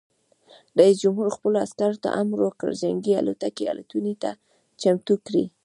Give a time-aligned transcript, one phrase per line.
[0.79, 4.31] رئیس جمهور خپلو عسکرو ته امر وکړ؛ جنګي الوتکې الوتنې ته
[4.81, 5.45] چمتو کړئ!